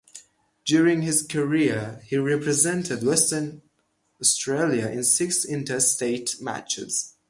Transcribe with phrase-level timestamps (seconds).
[0.65, 3.61] During his career he represented Western
[4.19, 7.13] Australia in six interstate matches.